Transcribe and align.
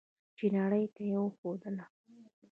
چې 0.37 0.45
نړۍ 0.57 0.85
ته 0.93 1.01
یې 1.09 1.17
وښودله. 1.21 1.85